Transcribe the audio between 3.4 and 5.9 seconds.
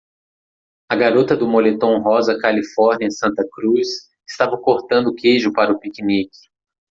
Cruz estava cortando queijo para o